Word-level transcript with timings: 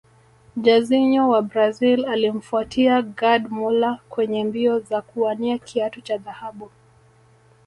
Jairzinho 0.57 1.29
wa 1.29 1.41
Brazil 1.41 2.05
alimfuatia 2.05 3.01
gerd 3.01 3.51
muller 3.51 3.99
kwenye 4.09 4.43
mbio 4.43 4.79
za 4.79 5.01
kuwania 5.01 5.57
kiatu 5.57 6.01
cha 6.01 6.17
dhahabu 6.17 6.69